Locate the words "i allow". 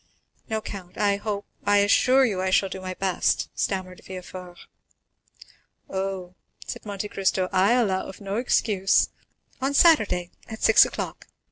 7.53-8.07